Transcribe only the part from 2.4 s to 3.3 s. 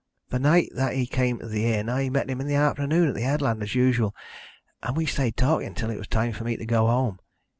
in the afternoon at the